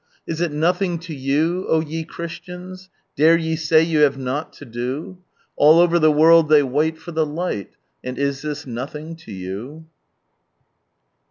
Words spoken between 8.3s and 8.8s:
Ihis